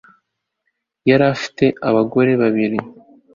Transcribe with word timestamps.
yari 1.09 1.25
afite 1.33 1.65
abagore 1.87 2.31
babiri 2.41 2.77